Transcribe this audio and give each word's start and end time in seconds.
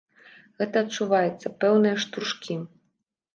Гэта 0.61 0.81
адчуваецца, 0.85 1.47
пэўныя 1.65 1.95
штуршкі. 2.07 2.59